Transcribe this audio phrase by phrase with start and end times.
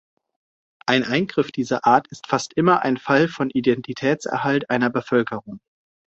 [0.87, 5.59] Ein Eingriff dieser Art ist fast immer ein Fall von Identitätserhalt einer Bevölkerung.